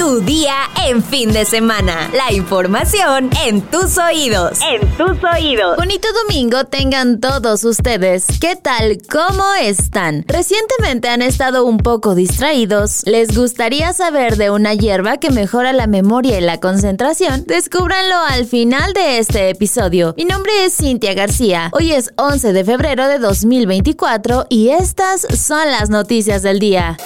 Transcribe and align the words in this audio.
Tu 0.00 0.22
día 0.22 0.54
en 0.86 1.04
fin 1.04 1.30
de 1.30 1.44
semana. 1.44 2.10
La 2.14 2.32
información 2.32 3.28
en 3.44 3.60
tus 3.60 3.98
oídos. 3.98 4.58
En 4.62 4.80
tus 4.96 5.22
oídos. 5.22 5.76
Bonito 5.76 6.08
domingo 6.24 6.64
tengan 6.64 7.20
todos 7.20 7.64
ustedes. 7.64 8.24
¿Qué 8.40 8.56
tal? 8.56 8.96
¿Cómo 9.12 9.44
están? 9.60 10.24
Recientemente 10.26 11.10
han 11.10 11.20
estado 11.20 11.66
un 11.66 11.76
poco 11.76 12.14
distraídos. 12.14 13.02
¿Les 13.04 13.36
gustaría 13.36 13.92
saber 13.92 14.38
de 14.38 14.48
una 14.48 14.72
hierba 14.72 15.18
que 15.18 15.30
mejora 15.30 15.74
la 15.74 15.86
memoria 15.86 16.38
y 16.38 16.40
la 16.40 16.60
concentración? 16.60 17.44
Descúbranlo 17.46 18.16
al 18.30 18.46
final 18.46 18.94
de 18.94 19.18
este 19.18 19.50
episodio. 19.50 20.14
Mi 20.16 20.24
nombre 20.24 20.64
es 20.64 20.78
Cintia 20.78 21.12
García. 21.12 21.68
Hoy 21.74 21.92
es 21.92 22.10
11 22.16 22.54
de 22.54 22.64
febrero 22.64 23.06
de 23.06 23.18
2024 23.18 24.46
y 24.48 24.70
estas 24.70 25.26
son 25.38 25.70
las 25.70 25.90
noticias 25.90 26.40
del 26.40 26.58
día. 26.58 26.96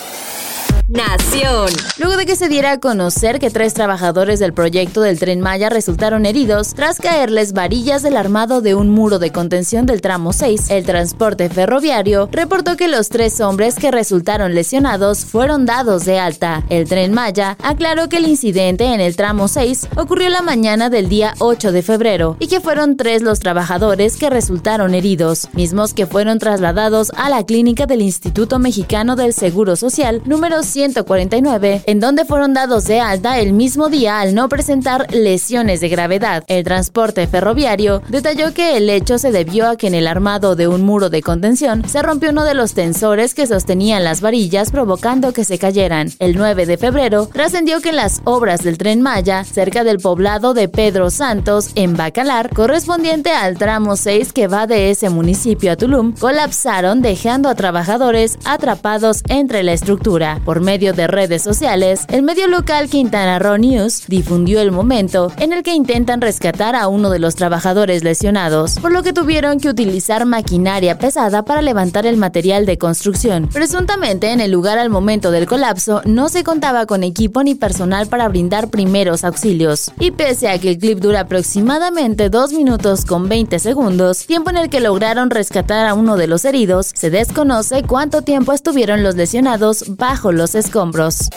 Nación. 0.89 1.71
Luego 1.96 2.19
de 2.19 2.27
que 2.27 2.37
se 2.37 2.50
diera 2.50 2.73
a 2.73 2.79
conocer 2.79 3.39
que 3.39 3.48
tres 3.48 3.72
trabajadores 3.72 4.39
del 4.39 4.53
proyecto 4.53 5.00
del 5.00 5.18
tren 5.18 5.40
Maya 5.40 5.71
resultaron 5.71 6.26
heridos 6.26 6.75
tras 6.75 6.99
caerles 6.99 7.54
varillas 7.54 8.03
del 8.03 8.18
armado 8.18 8.61
de 8.61 8.75
un 8.75 8.90
muro 8.90 9.18
de 9.18 9.32
contención 9.32 9.86
del 9.86 10.03
tramo 10.03 10.35
6, 10.35 10.68
el 10.68 10.85
transporte 10.85 11.49
ferroviario 11.49 12.29
reportó 12.31 12.76
que 12.76 12.89
los 12.89 13.09
tres 13.09 13.40
hombres 13.40 13.76
que 13.76 13.90
resultaron 13.90 14.54
lesionados 14.54 15.25
fueron 15.25 15.64
dados 15.64 16.04
de 16.04 16.18
alta. 16.18 16.62
El 16.68 16.87
tren 16.87 17.14
Maya 17.14 17.57
aclaró 17.62 18.11
que 18.11 18.18
el 18.18 18.29
incidente 18.29 18.85
en 18.85 19.01
el 19.01 19.17
tramo 19.17 19.48
6 19.48 19.89
ocurrió 19.96 20.29
la 20.29 20.43
mañana 20.43 20.90
del 20.90 21.09
día 21.09 21.32
8 21.39 21.73
de 21.73 21.82
febrero 21.82 22.37
y 22.40 22.48
que 22.48 22.61
fueron 22.61 22.98
tres 22.98 23.23
los 23.23 23.40
trabajadores 23.40 24.18
que 24.18 24.29
resultaron 24.29 24.95
heridos, 24.95 25.48
mismos 25.54 25.95
que 25.95 26.07
fueron 26.07 26.39
trasladados 26.39 27.11
a 27.17 27.31
la 27.31 27.46
clínica 27.46 27.87
del 27.87 28.03
Instituto 28.03 28.59
Mexicano 28.59 29.17
del 29.17 29.32
Seguro 29.32 29.76
Social 29.76 30.21
número 30.26 30.62
149, 30.93 31.83
en 31.87 32.01
donde 32.01 32.27
fueron 32.27 32.53
dados 32.53 32.84
de 32.84 33.01
alta 33.01 33.39
el 33.39 33.55
mismo 33.55 33.89
día 33.89 34.20
al 34.20 34.34
no 34.34 34.51
presentar 34.51 35.12
lesiones 35.15 35.81
de 35.81 35.89
gravedad. 35.89 36.45
El 36.47 36.63
transporte 36.63 37.27
ferroviario 37.27 38.03
detalló 38.09 38.53
que 38.53 38.77
el 38.77 38.91
hecho 38.91 39.17
se 39.17 39.33
debió 39.33 39.67
a 39.67 39.77
que 39.77 39.87
en 39.87 39.95
el 39.95 40.07
armado 40.07 40.57
de 40.57 40.69
un 40.69 40.83
muro 40.83 41.09
de 41.09 41.23
contención 41.23 41.89
se 41.89 42.03
rompió 42.03 42.31
uno 42.31 42.45
de 42.45 42.55
los 42.55 42.75
tensores 42.75 43.33
que 43.33 43.47
sostenían 43.47 44.05
las 44.05 44.21
varillas 44.21 44.71
provocando 44.71 45.33
que 45.33 45.45
se 45.45 45.59
cayeran. 45.59 46.11
El 46.19 46.37
9 46.37 46.67
de 46.67 46.77
febrero 46.77 47.31
trascendió 47.33 47.81
que 47.81 47.93
las 47.93 48.21
obras 48.25 48.63
del 48.63 48.77
tren 48.77 49.01
Maya 49.01 49.43
cerca 49.45 49.85
del 49.85 50.01
poblado 50.01 50.53
de 50.53 50.69
Pedro 50.69 51.09
Santos 51.09 51.71
en 51.77 51.97
Bacalar, 51.97 52.51
correspondiente 52.51 53.31
al 53.31 53.57
tramo 53.57 53.97
6 53.97 54.35
que 54.35 54.48
va 54.48 54.67
de 54.67 54.91
ese 54.91 55.09
municipio 55.09 55.73
a 55.73 55.77
Tulum, 55.77 56.13
colapsaron 56.13 57.01
dejando 57.01 57.48
a 57.48 57.55
trabajadores 57.55 58.39
atrapados 58.45 59.23
entre 59.29 59.63
la 59.63 59.73
estructura. 59.73 60.41
Por 60.45 60.61
medio 60.65 60.95
de 60.95 61.07
redes 61.07 61.43
sociales, 61.43 62.07
el 62.09 62.23
medio 62.23 62.48
local 62.48 62.89
Quintana 62.89 63.39
Roo 63.39 63.59
News 63.59 64.05
difundió 64.09 64.61
el 64.61 64.73
momento 64.73 65.31
en 65.39 65.53
el 65.53 65.62
que 65.62 65.75
intentan 65.75 66.20
rescatar 66.20 66.75
a 66.75 66.89
uno 66.89 67.11
de 67.11 67.19
los 67.19 67.37
trabajadores 67.37 68.03
lesionados, 68.03 68.79
por 68.81 68.91
lo 68.91 69.03
que 69.03 69.12
tuvieron 69.12 69.61
que 69.61 69.69
utilizar 69.69 70.25
maquinaria 70.25 70.98
pesada 70.98 71.45
para 71.45 71.62
levantar 71.62 72.07
el 72.07 72.17
material 72.17 72.67
de 72.67 72.79
construcción. 72.79 73.48
Presuntamente, 73.53 74.33
en 74.33 74.41
el 74.41 74.51
lugar 74.51 74.79
al 74.79 74.91
momento 74.91 75.31
del 75.31 75.47
colapso 75.47 76.01
no 76.05 76.29
se 76.29 76.42
contaba 76.42 76.87
con 76.87 77.05
equipo 77.05 77.42
ni 77.42 77.55
personal 77.55 78.07
para 78.07 78.29
brindar 78.29 78.70
primeros 78.70 79.23
auxilios. 79.25 79.92
Y 80.01 80.11
pese 80.11 80.48
a 80.48 80.59
que 80.59 80.70
el 80.70 80.79
clip 80.79 80.98
dura 80.98 81.20
aproximadamente 81.20 82.31
2 82.31 82.53
minutos 82.55 83.05
con 83.05 83.29
20 83.29 83.59
segundos, 83.59 84.27
tiempo 84.27 84.51
en 84.51 84.57
el 84.57 84.70
que 84.70 84.81
lograron 84.81 85.31
rescatar 85.31 85.87
a 85.87 85.95
uno 85.95 86.17
de 86.17 86.27
los 86.27 86.45
heridos, 86.45 86.91
se 86.95 87.11
desconoce 87.11 87.83
cuánto 87.83 88.23
tiempo 88.23 88.53
estuvieron 88.53 89.03
los 89.03 89.15
lesionados 89.15 89.97
bajo 89.97 90.33
los 90.33 90.54
escombros. 90.55 91.29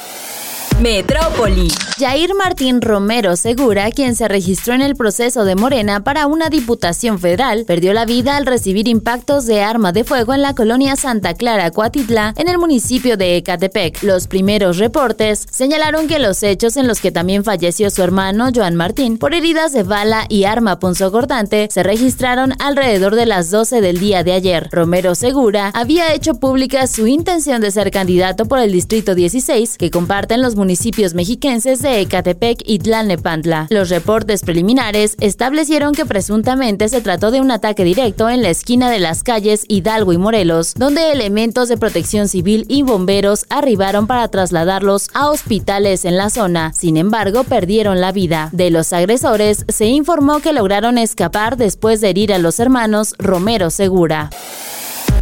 Metrópoli. 0.82 1.70
Jair 1.98 2.36
Martín 2.36 2.82
Romero 2.82 3.36
Segura, 3.36 3.90
quien 3.90 4.16
se 4.16 4.28
registró 4.28 4.76
en 4.76 4.84
el 4.84 4.96
proceso 4.96 5.44
de 5.44 5.56
Morena 5.56 6.04
para 6.04 6.28
una 6.28 6.50
diputación 6.50 7.18
federal, 7.18 7.66
perdió 7.66 7.94
la 7.94 8.06
vida 8.06 8.38
al 8.38 8.46
recibir 8.46 8.88
impactos 8.88 9.48
de 9.48 9.62
arma 9.62 9.92
de 9.92 10.04
fuego 10.04 10.36
en 10.36 10.44
la 10.44 10.54
colonia 10.54 10.96
Santa 10.96 11.34
Clara, 11.34 11.72
Coatitla, 11.72 12.36
en 12.38 12.48
el 12.48 12.60
municipio 12.60 13.18
de 13.18 13.38
Ecatepec. 13.38 14.04
Los 14.04 14.28
primeros 14.28 14.78
reportes 14.78 15.48
señalaron 15.50 16.08
que 16.08 16.20
los 16.20 16.44
hechos 16.44 16.78
en 16.78 16.88
los 16.88 17.02
que 17.02 17.12
también 17.12 17.44
falleció 17.44 17.90
su 17.90 18.04
hermano, 18.04 18.52
Joan 18.54 18.76
Martín, 18.76 19.18
por 19.18 19.34
heridas 19.34 19.74
de 19.74 19.82
bala 19.82 20.28
y 20.30 20.44
arma 20.44 20.78
punzocortante, 20.78 21.70
se 21.72 21.82
registraron 21.82 22.54
alrededor 22.60 23.16
de 23.16 23.26
las 23.26 23.50
12 23.50 23.82
del 23.82 24.00
día 24.00 24.24
de 24.24 24.34
ayer. 24.34 24.70
Romero 24.72 25.16
Segura 25.16 25.72
había 25.74 26.14
hecho 26.14 26.36
pública 26.36 26.86
su 26.86 27.08
intención 27.08 27.60
de 27.62 27.72
ser 27.72 27.90
candidato 27.90 28.46
por 28.46 28.60
el 28.60 28.72
Distrito 28.72 29.16
16, 29.16 29.80
que 29.80 29.90
comparten 29.90 30.44
los 30.44 30.56
municipios 30.56 30.67
mexiquenses 30.68 31.82
de 31.82 32.02
Ecatepec 32.02 32.62
y 32.66 32.80
Tlalnepantla. 32.80 33.68
Los 33.70 33.90
reportes 33.90 34.42
preliminares 34.42 35.16
establecieron 35.20 35.94
que 35.94 36.06
presuntamente 36.06 36.90
se 36.90 37.02
trató 37.02 37.32
de 37.32 37.42
un 37.42 37.52
ataque 37.52 37.84
directo 37.84 38.30
en 38.30 38.44
la 38.44 38.50
esquina 38.50 38.90
de 38.90 39.00
las 39.00 39.24
calles 39.24 39.66
Hidalgo 39.68 40.14
y 40.14 40.18
Morelos, 40.18 40.74
donde 40.76 41.12
elementos 41.12 41.70
de 41.70 41.78
protección 41.78 42.28
civil 42.28 42.66
y 42.68 42.84
bomberos 42.84 43.46
arribaron 43.50 44.08
para 44.08 44.28
trasladarlos 44.28 45.10
a 45.14 45.30
hospitales 45.30 46.06
en 46.06 46.18
la 46.18 46.30
zona. 46.30 46.74
Sin 46.74 46.98
embargo, 46.98 47.44
perdieron 47.44 48.02
la 48.02 48.12
vida. 48.12 48.50
De 48.52 48.70
los 48.70 48.94
agresores 48.94 49.66
se 49.68 49.86
informó 49.86 50.40
que 50.40 50.54
lograron 50.54 50.98
escapar 50.98 51.58
después 51.58 52.02
de 52.02 52.10
herir 52.10 52.34
a 52.34 52.38
los 52.38 52.60
hermanos 52.60 53.16
Romero 53.18 53.70
Segura. 53.70 54.30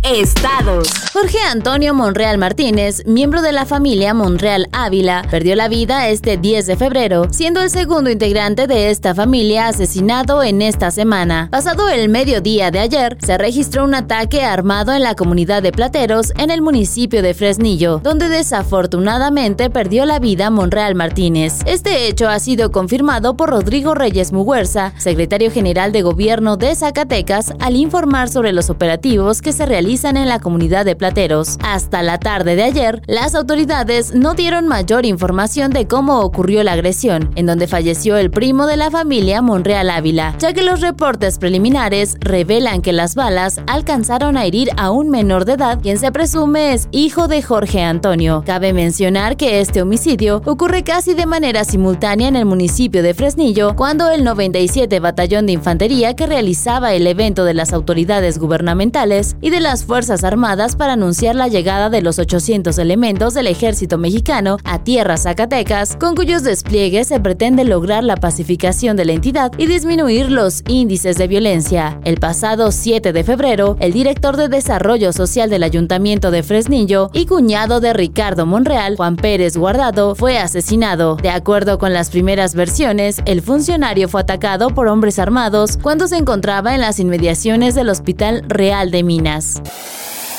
Estados. 0.04 0.88
Jorge 1.14 1.40
Antonio 1.50 1.94
Monreal 1.94 2.38
Martínez, 2.38 3.06
miembro 3.06 3.42
de 3.42 3.52
la 3.52 3.66
familia 3.66 4.14
Monreal 4.14 4.68
Ávila, 4.72 5.26
perdió 5.32 5.56
la 5.56 5.68
vida 5.68 6.10
este 6.10 6.38
10 6.38 6.68
de 6.68 6.76
febrero, 6.76 7.28
siendo 7.32 7.62
el 7.62 7.70
segundo 7.70 8.10
integrante 8.10 8.68
de 8.68 8.90
esta 8.90 9.16
familia 9.16 9.68
asesinado 9.68 10.44
en 10.44 10.62
esta 10.62 10.92
semana. 10.92 11.50
Pasado 11.52 11.90
el 11.90 12.10
mediodía 12.10 12.72
de 12.72 12.80
ayer, 12.80 13.18
se 13.22 13.38
registró 13.38 13.84
un 13.84 13.96
ataque 13.96 14.44
armado 14.44 14.94
en 14.94 15.04
la 15.04 15.16
comunidad 15.16 15.64
de 15.64 15.72
Plateros 15.72 16.34
en 16.38 16.52
el 16.52 16.62
municipio 16.62 17.22
de 17.22 17.34
Fresnillo, 17.34 18.00
donde 18.04 18.30
desafortunadamente 18.30 19.70
perdió 19.70 20.06
la 20.06 20.20
vida 20.20 20.50
Monreal 20.50 20.96
Martínez. 20.96 21.60
Este 21.66 22.08
hecho 22.08 22.30
ha 22.30 22.40
sido 22.40 22.72
confirmado 22.72 23.36
por 23.38 23.50
Rodrigo 23.50 23.94
Reyes 23.94 24.32
Muguerza, 24.32 24.94
secretario 24.98 25.52
general 25.52 25.92
de 25.92 26.02
gobierno 26.02 26.58
de 26.58 26.76
Zacatecas, 26.76 27.54
al 27.60 27.76
informar 27.76 28.30
sobre 28.30 28.54
los 28.54 28.70
operativos 28.70 29.42
que 29.42 29.54
se 29.54 29.66
realizan 29.86 30.18
en 30.18 30.28
la 30.28 30.40
comunidad 30.40 30.84
de 30.84 30.96
Plateros. 30.96 31.60
Hasta 31.62 32.02
la 32.02 32.18
tarde 32.18 32.56
de 32.56 32.64
ayer, 32.64 33.04
las 33.06 33.36
autoridades 33.36 34.16
no 34.16 34.34
dieron 34.34 34.68
mayor 34.68 35.06
información 35.06 35.70
de 35.70 35.86
cómo 35.86 36.22
ocurrió 36.22 36.64
la 36.64 36.72
agresión, 36.72 37.30
en 37.36 37.46
donde 37.46 37.68
falleció 37.68 38.18
el 38.18 38.32
primo 38.32 38.66
de 38.66 38.78
la 38.78 38.90
familia 38.90 39.44
Monreal 39.44 39.92
Ávila, 39.92 40.34
ya 40.40 40.54
que 40.54 40.64
los 40.64 40.82
reportes 40.82 41.38
preliminares 41.38 42.18
revelan 42.20 42.82
que 42.82 42.94
las 42.94 43.14
balas 43.14 43.62
alcanzaron 43.68 44.38
a 44.38 44.46
herir 44.46 44.72
a 44.76 44.90
un 44.90 45.12
menor 45.12 45.46
de 45.46 45.54
edad, 45.54 45.80
quien 45.80 46.00
se 46.00 46.12
presume 46.12 46.74
es 46.74 46.88
hijo 46.90 47.28
de 47.28 47.44
Jorge 47.44 47.84
Antonio. 47.84 48.42
Cabe 48.44 48.74
mencionar 48.74 49.38
que 49.38 49.60
este 49.60 49.84
homicidio 49.84 50.42
ocurre 50.48 50.84
casi 50.84 51.14
de 51.14 51.28
manera 51.28 51.64
simultánea 51.64 52.28
en 52.28 52.38
el 52.38 52.46
municipio 52.46 53.04
de 53.04 53.14
Fresnillo, 53.14 53.76
cuando 53.76 54.10
el 54.10 54.24
97 54.24 55.00
Batallón 55.00 55.46
de 55.46 55.54
Infantería 55.54 56.16
que 56.16 56.26
realizaba 56.26 56.96
el 56.96 57.06
evento 57.06 57.46
de 57.46 57.54
las 57.54 57.72
autoridades 57.72 58.40
gubernamentales 58.40 59.38
y 59.42 59.52
de 59.52 59.60
las 59.60 59.75
Fuerzas 59.84 60.24
Armadas 60.24 60.76
para 60.76 60.94
anunciar 60.94 61.36
la 61.36 61.48
llegada 61.48 61.90
de 61.90 62.02
los 62.02 62.20
800 62.20 62.78
elementos 62.78 63.34
del 63.34 63.48
ejército 63.48 63.98
mexicano 63.98 64.58
a 64.64 64.84
tierras 64.84 65.24
zacatecas, 65.24 65.96
con 65.98 66.16
cuyos 66.16 66.44
despliegues 66.44 67.08
se 67.08 67.20
pretende 67.20 67.66
lograr 67.66 68.04
la 68.04 68.16
pacificación 68.16 68.96
de 68.96 69.06
la 69.06 69.14
entidad 69.14 69.52
y 69.58 69.66
disminuir 69.66 70.32
los 70.32 70.64
índices 70.68 71.18
de 71.18 71.28
violencia. 71.28 72.00
El 72.04 72.18
pasado 72.18 72.72
7 72.72 73.12
de 73.12 73.24
febrero, 73.24 73.76
el 73.80 73.92
director 73.92 74.38
de 74.38 74.48
Desarrollo 74.48 75.12
Social 75.12 75.50
del 75.50 75.64
Ayuntamiento 75.64 76.32
de 76.32 76.44
Fresnillo 76.44 77.10
y 77.14 77.26
cuñado 77.26 77.80
de 77.80 77.94
Ricardo 77.94 78.46
Monreal, 78.46 78.96
Juan 78.96 79.16
Pérez 79.16 79.58
Guardado, 79.58 80.16
fue 80.16 80.38
asesinado. 80.38 81.16
De 81.16 81.30
acuerdo 81.30 81.80
con 81.80 81.94
las 81.94 82.10
primeras 82.10 82.56
versiones, 82.56 83.22
el 83.26 83.42
funcionario 83.42 84.08
fue 84.08 84.22
atacado 84.22 84.70
por 84.70 84.88
hombres 84.88 85.20
armados 85.20 85.78
cuando 85.82 86.08
se 86.08 86.18
encontraba 86.18 86.76
en 86.76 86.82
las 86.82 87.00
inmediaciones 87.00 87.76
del 87.76 87.90
Hospital 87.90 88.44
Real 88.48 88.92
de 88.92 89.04
Minas. 89.04 89.62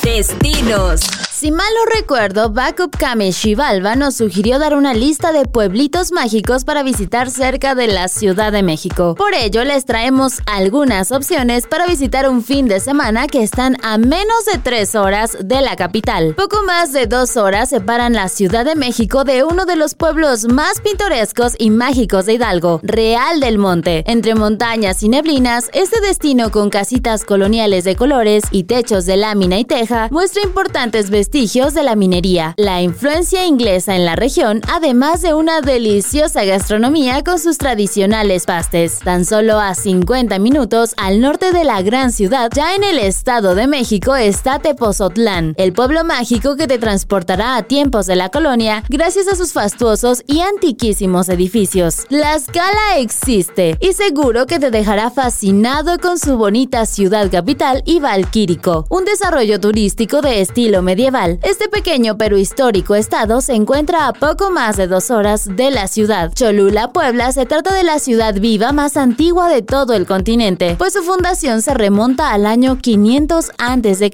Destinos. 0.02 1.00
Si 1.46 1.52
mal 1.52 1.69
no 1.76 1.84
recuerdo, 1.94 2.50
Backup 2.50 2.96
Kame 2.98 3.31
Shivalba 3.31 3.94
nos 3.94 4.16
sugirió 4.16 4.58
dar 4.58 4.75
una 4.75 4.94
lista 4.94 5.31
de 5.31 5.44
pueblitos 5.44 6.10
mágicos 6.10 6.64
para 6.64 6.82
visitar 6.82 7.31
cerca 7.31 7.76
de 7.76 7.87
la 7.87 8.08
Ciudad 8.08 8.50
de 8.50 8.64
México. 8.64 9.14
Por 9.14 9.32
ello, 9.32 9.62
les 9.62 9.84
traemos 9.84 10.40
algunas 10.46 11.12
opciones 11.12 11.69
para 11.69 11.87
visitar 11.87 12.28
un 12.28 12.43
fin 12.43 12.66
de 12.66 12.81
semana 12.81 13.28
que 13.28 13.44
están 13.44 13.76
a 13.84 13.96
menos 13.96 14.44
de 14.52 14.58
tres 14.58 14.96
horas 14.96 15.38
de 15.40 15.60
la 15.60 15.76
capital. 15.76 16.34
Poco 16.34 16.64
más 16.64 16.93
de 16.93 17.06
dos 17.06 17.37
horas 17.37 17.69
separan 17.69 18.14
la 18.14 18.28
Ciudad 18.28 18.64
de 18.64 18.75
México 18.75 19.22
de 19.22 19.44
uno 19.44 19.66
de 19.66 19.76
los 19.76 19.94
pueblos 19.94 20.46
más 20.49 20.81
pintorescos 20.81 21.54
y 21.60 21.70
mágicos 21.70 22.26
de 22.26 22.32
Hidalgo, 22.32 22.81
Real 22.82 23.38
del 23.38 23.58
Monte. 23.58 24.02
Entre 24.08 24.34
montañas 24.34 25.00
y 25.04 25.08
neblinas, 25.08 25.70
este 25.75 26.00
destino 26.00 26.50
con 26.50 26.70
casitas 26.70 27.25
coloniales 27.25 27.84
de 27.84 27.94
colores 27.94 28.42
y 28.50 28.64
techos 28.64 29.06
de 29.06 29.16
lámina 29.16 29.60
y 29.60 29.64
teja 29.64 30.08
muestra 30.10 30.42
importantes 30.42 31.08
vestidos 31.08 31.35
vestigios 31.36 31.74
de 31.74 31.82
la 31.82 31.96
minería, 31.96 32.54
la 32.56 32.80
influencia 32.80 33.44
inglesa 33.44 33.94
en 33.94 34.06
la 34.06 34.16
región, 34.16 34.62
además 34.72 35.20
de 35.20 35.34
una 35.34 35.60
deliciosa 35.60 36.46
gastronomía 36.46 37.22
con 37.24 37.38
sus 37.38 37.58
tradicionales 37.58 38.46
pastes. 38.46 39.00
Tan 39.00 39.26
solo 39.26 39.60
a 39.60 39.74
50 39.74 40.38
minutos 40.38 40.94
al 40.96 41.20
norte 41.20 41.52
de 41.52 41.64
la 41.64 41.82
gran 41.82 42.10
ciudad, 42.10 42.50
ya 42.54 42.74
en 42.74 42.84
el 42.84 42.98
Estado 42.98 43.54
de 43.54 43.66
México, 43.66 44.16
está 44.16 44.60
Tepozotlán, 44.60 45.52
el 45.58 45.74
pueblo 45.74 46.04
mágico 46.04 46.56
que 46.56 46.66
te 46.66 46.78
transportará 46.78 47.56
a 47.56 47.64
tiempos 47.64 48.06
de 48.06 48.16
la 48.16 48.30
colonia 48.30 48.82
gracias 48.88 49.28
a 49.28 49.36
sus 49.36 49.52
fastuosos 49.52 50.22
y 50.26 50.40
antiquísimos 50.40 51.28
edificios. 51.28 52.06
La 52.08 52.36
escala 52.36 52.96
existe 52.96 53.76
y 53.80 53.92
seguro 53.92 54.46
que 54.46 54.58
te 54.58 54.70
dejará 54.70 55.10
fascinado 55.10 55.98
con 55.98 56.18
su 56.18 56.38
bonita 56.38 56.86
ciudad 56.86 57.30
capital 57.30 57.82
y 57.84 58.00
valquírico, 58.00 58.86
un 58.88 59.04
desarrollo 59.04 59.60
turístico 59.60 60.22
de 60.22 60.40
estilo 60.40 60.80
medieval. 60.80 61.15
Este 61.16 61.70
pequeño 61.70 62.18
pero 62.18 62.36
histórico 62.36 62.94
estado 62.94 63.40
se 63.40 63.54
encuentra 63.54 64.06
a 64.06 64.12
poco 64.12 64.50
más 64.50 64.76
de 64.76 64.86
dos 64.86 65.10
horas 65.10 65.48
de 65.56 65.70
la 65.70 65.88
ciudad. 65.88 66.30
Cholula, 66.34 66.92
Puebla, 66.92 67.32
se 67.32 67.46
trata 67.46 67.74
de 67.74 67.84
la 67.84 67.98
ciudad 68.00 68.34
viva 68.34 68.72
más 68.72 68.98
antigua 68.98 69.48
de 69.48 69.62
todo 69.62 69.94
el 69.94 70.04
continente, 70.04 70.74
pues 70.76 70.92
su 70.92 71.02
fundación 71.02 71.62
se 71.62 71.72
remonta 71.72 72.32
al 72.32 72.44
año 72.44 72.76
500 72.76 73.50
a.C. 73.56 74.10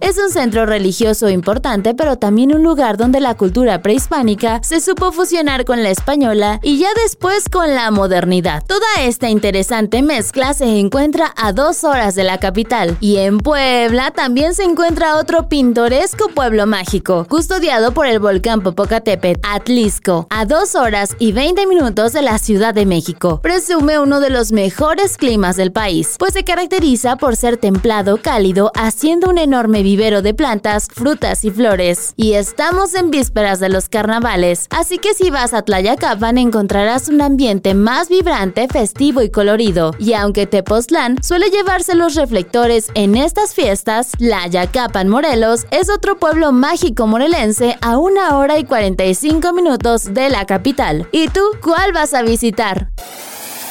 Es 0.00 0.16
un 0.16 0.30
centro 0.30 0.64
religioso 0.64 1.28
importante, 1.28 1.92
pero 1.92 2.18
también 2.18 2.54
un 2.54 2.62
lugar 2.62 2.98
donde 2.98 3.18
la 3.18 3.34
cultura 3.34 3.82
prehispánica 3.82 4.60
se 4.62 4.80
supo 4.80 5.10
fusionar 5.10 5.64
con 5.64 5.82
la 5.82 5.90
española 5.90 6.60
y 6.62 6.78
ya 6.78 6.88
después 7.02 7.48
con 7.48 7.74
la 7.74 7.90
modernidad. 7.90 8.62
Toda 8.64 8.86
esta 9.00 9.28
interesante 9.28 10.02
mezcla 10.02 10.54
se 10.54 10.78
encuentra 10.78 11.34
a 11.36 11.52
dos 11.52 11.82
horas 11.82 12.14
de 12.14 12.22
la 12.22 12.38
capital 12.38 12.96
y 13.00 13.16
en 13.16 13.38
Puebla 13.38 14.12
también 14.12 14.54
se 14.54 14.62
encuentra 14.62 15.16
otro 15.16 15.48
pintoresco 15.48 16.28
pueblo 16.28 16.43
mágico, 16.44 17.26
custodiado 17.26 17.92
por 17.92 18.06
el 18.06 18.18
volcán 18.18 18.60
Popocatépetl, 18.60 19.40
Atlisco, 19.42 20.26
a 20.28 20.44
dos 20.44 20.74
horas 20.74 21.16
y 21.18 21.32
20 21.32 21.66
minutos 21.66 22.12
de 22.12 22.20
la 22.20 22.38
Ciudad 22.38 22.74
de 22.74 22.84
México. 22.84 23.40
Presume 23.42 23.98
uno 23.98 24.20
de 24.20 24.28
los 24.28 24.52
mejores 24.52 25.16
climas 25.16 25.56
del 25.56 25.72
país, 25.72 26.16
pues 26.18 26.34
se 26.34 26.44
caracteriza 26.44 27.16
por 27.16 27.36
ser 27.36 27.56
templado, 27.56 28.18
cálido, 28.20 28.72
haciendo 28.74 29.30
un 29.30 29.38
enorme 29.38 29.82
vivero 29.82 30.20
de 30.20 30.34
plantas, 30.34 30.88
frutas 30.92 31.46
y 31.46 31.50
flores. 31.50 32.12
Y 32.16 32.34
estamos 32.34 32.94
en 32.94 33.10
vísperas 33.10 33.58
de 33.58 33.70
los 33.70 33.88
carnavales, 33.88 34.66
así 34.68 34.98
que 34.98 35.14
si 35.14 35.30
vas 35.30 35.54
a 35.54 35.62
Tlayacapan 35.62 36.36
encontrarás 36.36 37.08
un 37.08 37.22
ambiente 37.22 37.72
más 37.72 38.10
vibrante, 38.10 38.68
festivo 38.68 39.22
y 39.22 39.30
colorido. 39.30 39.94
Y 39.98 40.12
aunque 40.12 40.46
Tepoztlán 40.46 41.22
suele 41.22 41.48
llevarse 41.48 41.94
los 41.94 42.16
reflectores 42.16 42.88
en 42.94 43.16
estas 43.16 43.54
fiestas, 43.54 44.10
Tlayacapan 44.18 45.08
Morelos 45.08 45.66
es 45.70 45.88
otro 45.88 46.18
pueblo 46.18 46.33
mágico 46.52 47.06
morelense 47.06 47.76
a 47.80 47.96
una 47.96 48.36
hora 48.36 48.58
y 48.58 48.64
45 48.64 49.52
minutos 49.52 50.12
de 50.12 50.28
la 50.28 50.44
capital. 50.46 51.08
¿Y 51.12 51.28
tú 51.28 51.40
cuál 51.62 51.92
vas 51.92 52.12
a 52.14 52.22
visitar? 52.22 52.88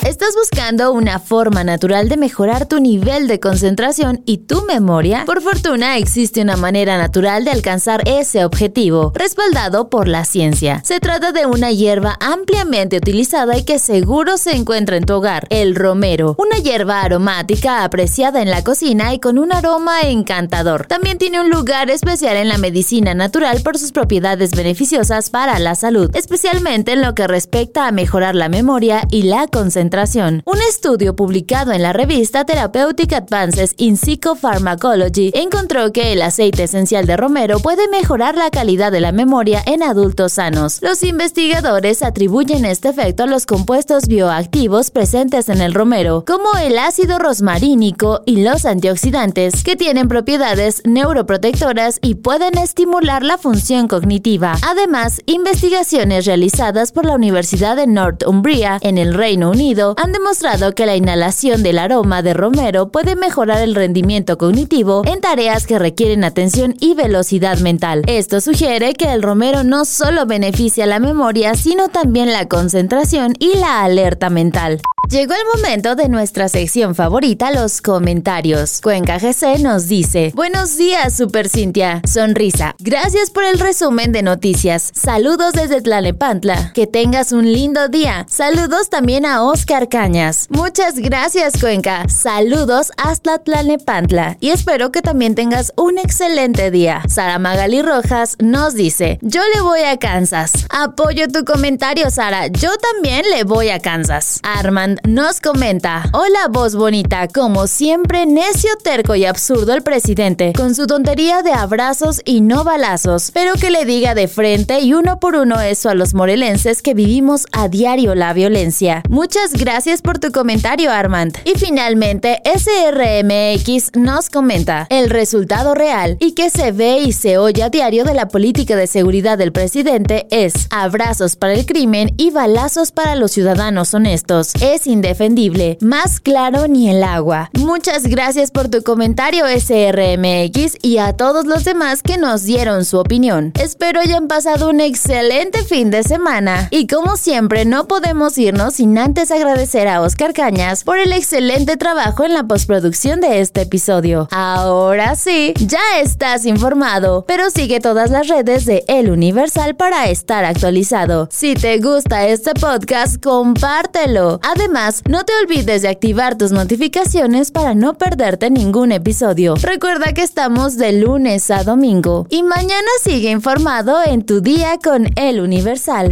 ¿Estás 0.05 0.35
buscando 0.35 0.91
una 0.91 1.17
forma 1.17 1.63
natural 1.63 2.09
de 2.09 2.17
mejorar 2.17 2.67
tu 2.67 2.81
nivel 2.81 3.25
de 3.29 3.39
concentración 3.39 4.21
y 4.25 4.39
tu 4.39 4.65
memoria? 4.65 5.23
Por 5.25 5.41
fortuna 5.41 5.97
existe 5.97 6.41
una 6.41 6.57
manera 6.57 6.97
natural 6.97 7.45
de 7.45 7.51
alcanzar 7.51 8.03
ese 8.05 8.44
objetivo, 8.44 9.13
respaldado 9.15 9.89
por 9.89 10.09
la 10.09 10.25
ciencia. 10.25 10.81
Se 10.83 11.00
trata 11.00 11.31
de 11.31 11.45
una 11.45 11.71
hierba 11.71 12.17
ampliamente 12.19 12.97
utilizada 12.97 13.57
y 13.57 13.63
que 13.63 13.79
seguro 13.79 14.38
se 14.38 14.57
encuentra 14.57 14.97
en 14.97 15.05
tu 15.05 15.13
hogar, 15.13 15.47
el 15.50 15.73
romero, 15.73 16.35
una 16.38 16.57
hierba 16.57 17.01
aromática 17.01 17.85
apreciada 17.85 18.41
en 18.41 18.49
la 18.49 18.61
cocina 18.61 19.13
y 19.13 19.21
con 19.21 19.39
un 19.39 19.53
aroma 19.53 20.01
encantador. 20.01 20.85
También 20.85 21.17
tiene 21.17 21.39
un 21.39 21.49
lugar 21.49 21.89
especial 21.89 22.35
en 22.35 22.49
la 22.49 22.57
medicina 22.57 23.13
natural 23.13 23.61
por 23.63 23.77
sus 23.77 23.94
propiedades 23.94 24.51
beneficiosas 24.51 25.29
para 25.29 25.59
la 25.59 25.75
salud, 25.75 26.11
especialmente 26.13 26.91
en 26.91 27.01
lo 27.01 27.15
que 27.15 27.25
respecta 27.25 27.88
a 27.88 27.94
mejorar 27.94 28.35
la 28.35 28.49
memoria 28.49 29.07
y 29.09 29.23
la 29.23 29.47
concentración 29.47 29.93
un 29.94 30.57
estudio 30.68 31.16
publicado 31.16 31.72
en 31.72 31.84
la 31.84 31.94
revista 31.94 32.45
Therapeutic 32.45 33.13
Advances 33.13 33.75
in 33.78 33.95
Psychopharmacology 33.95 35.31
encontró 35.36 35.94
que 35.94 36.13
el 36.13 36.24
aceite 36.24 36.63
esencial 36.63 37.06
de 37.06 37.16
romero 37.16 37.60
puede 37.60 37.88
mejorar 37.90 38.34
la 38.34 38.50
calidad 38.50 38.92
de 38.92 39.01
la 39.01 39.12
memoria 39.12 39.62
en 39.68 39.84
adultos 39.84 40.34
sanos. 40.34 40.80
Los 40.81 41.04
investigadores 41.04 42.01
atribuyen 42.01 42.66
este 42.66 42.90
efecto 42.90 43.22
a 43.22 43.28
los 43.28 43.45
compuestos 43.45 44.07
bioactivos 44.07 44.90
presentes 44.90 45.48
en 45.48 45.62
el 45.62 45.75
romero, 45.75 46.25
como 46.25 46.57
el 46.60 46.80
ácido 46.80 47.19
rosmarínico 47.19 48.22
y 48.25 48.42
los 48.42 48.66
antioxidantes, 48.66 49.63
que 49.63 49.75
tienen 49.75 50.07
propiedades 50.07 50.81
neuroprotectoras 50.86 52.00
y 52.01 52.16
pueden 52.16 52.57
estimular 52.57 53.22
la 53.22 53.38
función 53.38 53.88
cognitiva. 53.88 54.56
Además, 54.68 55.22
investigaciones 55.28 56.25
realizadas 56.25 56.92
por 56.92 57.06
la 57.06 57.13
Universidad 57.13 57.75
de 57.75 57.86
Northumbria 57.86 58.80
en 58.81 58.98
el 58.98 59.13
Reino 59.13 59.51
Unido 59.51 59.82
han 59.97 60.12
demostrado 60.12 60.74
que 60.74 60.85
la 60.85 60.95
inhalación 60.95 61.63
del 61.63 61.80
aroma 61.80 62.21
de 62.21 62.33
romero 62.33 62.89
puede 62.89 63.15
mejorar 63.15 63.62
el 63.62 63.75
rendimiento 63.75 64.38
cognitivo 64.38 65.03
en 65.06 65.21
tareas 65.21 65.68
que 65.68 65.80
requieren 65.80 66.24
atención 66.24 66.75
y 66.80 66.94
velocidad 66.94 67.57
mental. 67.59 68.03
Esto 68.07 68.41
sugiere 68.41 68.94
que 68.94 69.12
el 69.12 69.21
romero 69.21 69.63
no 69.63 69.85
solo 69.85 70.25
beneficia 70.25 70.85
la 70.85 71.00
memoria, 71.00 71.56
sino 71.56 71.89
también 71.89 72.31
la 72.31 72.47
concentración 72.47 73.33
y 73.39 73.57
la 73.57 73.83
alerta 73.83 74.30
mental. 74.30 74.80
Llegó 75.09 75.33
el 75.33 75.62
momento 75.62 75.95
de 75.95 76.07
nuestra 76.07 76.47
sección 76.47 76.95
favorita, 76.95 77.51
los 77.51 77.81
comentarios. 77.81 78.80
Cuenca 78.81 79.19
GC 79.19 79.59
nos 79.59 79.88
dice: 79.88 80.31
Buenos 80.33 80.77
días, 80.77 81.13
Super 81.15 81.50
Cintia. 81.50 82.01
Sonrisa. 82.07 82.74
Gracias 82.80 83.30
por 83.30 83.44
el 83.44 83.59
resumen 83.59 84.13
de 84.13 84.24
noticias. 84.24 84.91
Saludos 84.94 85.53
desde 85.53 85.81
Tlalepantla. 85.81 86.71
Que 86.74 86.88
tengas 86.88 87.33
un 87.33 87.51
lindo 87.51 87.89
día. 87.89 88.25
Saludos 88.30 88.89
también 88.89 89.25
a 89.25 89.44
Oscar 89.44 89.72
Cañas. 89.81 90.45
Muchas 90.51 90.99
gracias, 90.99 91.59
Cuenca. 91.59 92.07
Saludos 92.07 92.91
hasta 92.95 93.39
Tlalepantla. 93.39 94.37
Y 94.39 94.51
espero 94.51 94.91
que 94.91 95.01
también 95.01 95.33
tengas 95.33 95.73
un 95.75 95.97
excelente 95.97 96.69
día. 96.69 97.01
Sara 97.09 97.39
Magali 97.39 97.81
Rojas 97.81 98.37
nos 98.39 98.75
dice: 98.75 99.17
Yo 99.23 99.41
le 99.55 99.61
voy 99.61 99.81
a 99.81 99.97
Kansas. 99.97 100.67
Apoyo 100.69 101.27
tu 101.27 101.43
comentario, 101.43 102.11
Sara. 102.11 102.47
Yo 102.47 102.69
también 102.77 103.25
le 103.31 103.45
voy 103.45 103.69
a 103.69 103.79
Kansas. 103.79 104.39
Armand 104.43 104.99
nos 105.07 105.41
comenta, 105.41 106.03
hola 106.13 106.49
voz 106.51 106.75
bonita, 106.75 107.27
como 107.27 107.65
siempre 107.65 108.27
necio, 108.27 108.69
terco 108.83 109.15
y 109.15 109.25
absurdo 109.25 109.73
el 109.73 109.81
presidente, 109.81 110.53
con 110.55 110.75
su 110.75 110.85
tontería 110.85 111.41
de 111.41 111.51
abrazos 111.51 112.21
y 112.25 112.41
no 112.41 112.63
balazos, 112.63 113.31
pero 113.33 113.53
que 113.55 113.71
le 113.71 113.85
diga 113.85 114.13
de 114.13 114.27
frente 114.27 114.81
y 114.81 114.93
uno 114.93 115.19
por 115.19 115.35
uno 115.35 115.59
eso 115.61 115.89
a 115.89 115.95
los 115.95 116.13
morelenses 116.13 116.83
que 116.83 116.93
vivimos 116.93 117.47
a 117.51 117.69
diario 117.69 118.13
la 118.13 118.33
violencia. 118.33 119.01
Muchas 119.09 119.53
gracias 119.53 119.62
por 120.01 120.19
tu 120.19 120.29
comentario 120.33 120.91
Armand. 120.91 121.37
Y 121.45 121.57
finalmente, 121.57 122.41
SRMX 122.43 123.95
nos 123.95 124.29
comenta 124.29 124.87
el 124.89 125.09
resultado 125.09 125.73
real 125.73 126.17
y 126.19 126.33
que 126.33 126.49
se 126.49 126.73
ve 126.73 126.99
y 126.99 127.13
se 127.13 127.37
oye 127.37 127.63
a 127.63 127.69
diario 127.69 128.03
de 128.03 128.13
la 128.13 128.27
política 128.27 128.75
de 128.75 128.87
seguridad 128.87 129.37
del 129.37 129.53
presidente 129.53 130.27
es 130.31 130.53
abrazos 130.69 131.37
para 131.37 131.53
el 131.53 131.65
crimen 131.65 132.13
y 132.17 132.31
balazos 132.31 132.91
para 132.91 133.15
los 133.15 133.31
ciudadanos 133.31 133.93
honestos. 133.93 134.51
Es 134.59 134.85
indefendible, 134.85 135.77
más 135.79 136.19
claro 136.19 136.67
ni 136.67 136.89
el 136.89 137.01
agua. 137.01 137.49
Muchas 137.53 138.07
gracias 138.07 138.51
por 138.51 138.67
tu 138.67 138.83
comentario 138.83 139.45
SRMX 139.47 140.77
y 140.81 140.97
a 140.97 141.13
todos 141.13 141.45
los 141.45 141.63
demás 141.63 142.01
que 142.01 142.17
nos 142.17 142.43
dieron 142.43 142.83
su 142.83 142.99
opinión. 142.99 143.53
Espero 143.57 144.01
hayan 144.01 144.27
pasado 144.27 144.69
un 144.69 144.81
excelente 144.81 145.63
fin 145.63 145.89
de 145.89 146.03
semana 146.03 146.67
y 146.69 146.87
como 146.87 147.15
siempre 147.15 147.63
no 147.63 147.87
podemos 147.87 148.37
irnos 148.37 148.73
sin 148.73 148.97
antes 148.97 149.31
agradecer 149.31 149.53
a 149.54 150.02
Oscar 150.02 150.33
Cañas 150.33 150.83
por 150.83 150.98
el 150.98 151.14
excelente 151.14 151.78
trabajo 151.78 152.24
en 152.24 152.33
la 152.33 152.44
postproducción 152.44 153.22
de 153.22 153.40
este 153.40 153.62
episodio. 153.62 154.28
Ahora 154.31 155.16
sí, 155.16 155.54
ya 155.60 156.00
estás 156.02 156.48
informado, 156.48 157.24
pero 157.28 157.52
sigue 157.52 157.80
todas 157.80 158.10
las 158.10 158.28
redes 158.28 158.66
de 158.66 158.83
El 158.88 159.12
Universal 159.12 159.76
para 159.76 160.10
estar 160.10 160.44
actualizado. 160.44 161.30
Si 161.31 161.54
te 161.54 161.78
gusta 161.78 162.28
este 162.28 162.56
podcast, 162.56 163.24
compártelo. 163.24 164.40
Además, 164.42 165.04
no 165.07 165.24
te 165.24 165.33
olvides 165.44 165.83
de 165.83 165.90
activar 165.90 166.36
tus 166.36 166.52
notificaciones 166.52 167.52
para 167.52 167.76
no 167.76 167.94
perderte 167.94 168.50
ningún 168.50 168.92
episodio. 168.92 169.54
Recuerda 169.62 170.14
que 170.14 170.24
estamos 170.24 170.78
de 170.78 170.94
lunes 170.94 171.52
a 171.52 171.64
domingo 171.64 172.26
y 172.31 172.42
mañana 172.42 172.90
sigue 173.04 173.30
informado 173.30 174.02
en 174.04 174.26
tu 174.26 174.42
día 174.42 174.80
con 174.83 175.12
El 175.16 175.42
Universal. 175.42 176.12